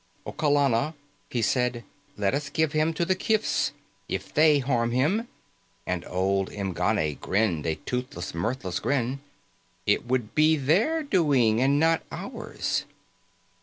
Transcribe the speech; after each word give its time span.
"O 0.25 0.31
Kallana," 0.33 0.95
he 1.29 1.43
said, 1.43 1.83
"Let 2.17 2.33
us 2.33 2.49
give 2.49 2.71
him 2.71 2.91
to 2.95 3.05
the 3.05 3.13
kifs. 3.13 3.71
If 4.09 4.33
they 4.33 4.57
harm 4.57 4.89
him" 4.89 5.27
and 5.85 6.03
old 6.07 6.49
M'Ganne 6.49 7.19
grinned 7.19 7.67
a 7.67 7.75
toothless, 7.75 8.33
mirthless 8.33 8.79
grin" 8.79 9.19
it 9.85 10.07
would 10.07 10.33
be 10.33 10.55
their 10.57 11.03
doing 11.03 11.61
and 11.61 11.79
not 11.79 12.01
ours." 12.11 12.85